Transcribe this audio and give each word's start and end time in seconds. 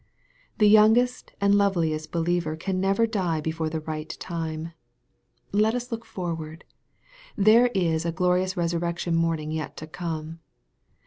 The 0.57 0.65
youngest 0.67 1.31
and 1.39 1.53
loveliest 1.53 2.11
believer 2.11 2.55
can 2.55 2.79
never 2.81 3.05
die 3.05 3.39
before 3.39 3.69
the 3.69 3.81
right 3.81 4.09
time. 4.19 4.71
Let 5.51 5.75
us 5.75 5.91
look 5.91 6.05
forward. 6.05 6.63
There 7.35 7.67
is 7.75 8.03
a 8.03 8.11
glorious 8.11 8.57
resurrection 8.57 9.13
morning 9.15 9.51
yet 9.51 9.77
to 9.77 9.85
come. 9.85 10.39